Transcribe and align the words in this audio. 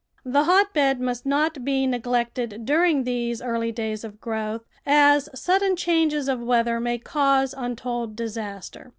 The 0.25 0.45
hotbed 0.45 0.99
must 0.99 1.27
not 1.27 1.63
be 1.63 1.85
neglected 1.85 2.65
during 2.65 3.03
these 3.03 3.39
early 3.39 3.71
days 3.71 4.03
of 4.03 4.19
growth, 4.19 4.63
as 4.83 5.29
sudden 5.39 5.75
changes 5.75 6.27
of 6.27 6.41
weather 6.41 6.79
may 6.79 6.97
cause 6.97 7.53
untold 7.55 8.15
disaster. 8.15 8.89